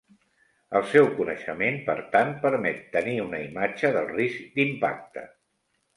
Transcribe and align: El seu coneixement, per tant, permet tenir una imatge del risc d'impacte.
El 0.79 0.85
seu 0.93 1.09
coneixement, 1.19 1.77
per 1.91 1.95
tant, 2.15 2.33
permet 2.45 2.81
tenir 2.97 3.15
una 3.27 3.45
imatge 3.51 3.95
del 3.99 4.11
risc 4.17 4.53
d'impacte. 4.57 5.27